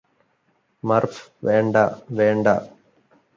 [0.83, 1.75] മര്ഫ് വേണ്ട
[2.11, 2.47] വേണ്ട